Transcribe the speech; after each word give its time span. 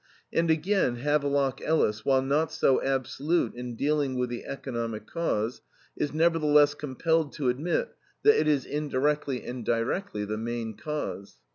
And 0.33 0.49
again 0.49 0.95
Havelock 0.95 1.61
Ellis, 1.61 2.03
while 2.03 2.23
not 2.23 2.51
so 2.51 2.81
absolute 2.81 3.53
in 3.53 3.75
dealing 3.75 4.17
with 4.17 4.31
the 4.31 4.45
economic 4.45 5.05
cause, 5.05 5.61
is 5.95 6.11
nevertheless 6.11 6.73
compelled 6.73 7.33
to 7.33 7.49
admit 7.49 7.93
that 8.23 8.35
it 8.39 8.47
is 8.47 8.65
indirectly 8.65 9.43
and 9.45 9.63
directly 9.63 10.25
the 10.25 10.39
main 10.39 10.75
cause. 10.75 11.37